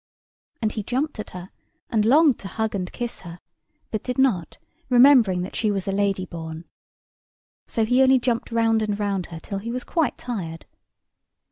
[0.63, 1.51] And he jumped at her,
[1.91, 3.39] and longed to hug and kiss her;
[3.91, 4.57] but did not,
[4.89, 6.65] remembering that she was a lady born;
[7.67, 10.65] so he only jumped round and round her till he was quite tired.